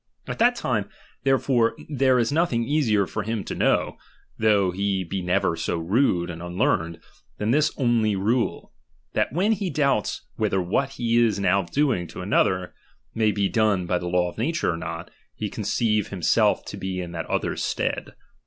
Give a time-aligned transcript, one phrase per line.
[0.25, 0.89] At that time
[1.25, 3.97] therefore there is nothing easier for him to know,
[4.39, 6.99] though he be never so rude and I xxnlearned,
[7.37, 8.73] than this only rule,
[9.13, 10.25] that when he doubts chap.
[10.39, 10.45] hi.
[10.49, 12.73] v^hether what he is now doing to another
[13.13, 16.99] may be ''«3one by the law of nature or not, he conceive inimself to be
[16.99, 18.15] in that other's stead.